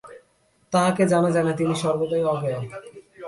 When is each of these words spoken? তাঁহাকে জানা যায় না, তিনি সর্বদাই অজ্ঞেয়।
তাঁহাকে 0.73 1.03
জানা 1.07 1.29
যায় 1.31 1.45
না, 1.45 1.53
তিনি 1.53 1.73
সর্বদাই 1.83 2.23
অজ্ঞেয়। 2.23 2.59